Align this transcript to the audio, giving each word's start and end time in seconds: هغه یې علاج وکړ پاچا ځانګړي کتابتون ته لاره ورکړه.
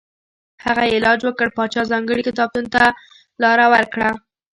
هغه 0.65 0.83
یې 0.87 0.95
علاج 0.99 1.19
وکړ 1.23 1.47
پاچا 1.57 1.81
ځانګړي 1.91 2.21
کتابتون 2.29 2.65
ته 2.73 2.83
لاره 3.43 3.65
ورکړه. 3.73 4.09